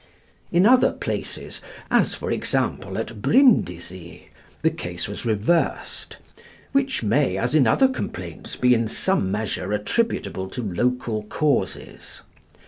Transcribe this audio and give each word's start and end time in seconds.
In 0.51 0.65
other 0.65 0.93
places, 0.93 1.61
as, 1.91 2.15
for 2.15 2.31
example, 2.31 2.97
at 2.97 3.21
Brindisi, 3.21 4.29
the 4.63 4.71
case 4.71 5.07
was 5.07 5.27
reversed, 5.27 6.17
which 6.71 7.03
may, 7.03 7.37
as 7.37 7.53
in 7.53 7.67
other 7.67 7.87
complaints, 7.87 8.55
be 8.55 8.73
in 8.73 8.87
some 8.87 9.31
measure 9.31 9.71
attributable 9.71 10.49
to 10.49 10.63
local 10.63 11.21
causes. 11.21 12.21